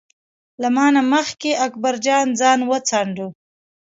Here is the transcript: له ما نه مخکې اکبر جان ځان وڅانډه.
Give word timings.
له 0.61 0.67
ما 0.75 0.87
نه 0.95 1.01
مخکې 1.13 1.51
اکبر 1.65 1.95
جان 2.05 2.27
ځان 2.39 2.59
وڅانډه. 2.69 3.27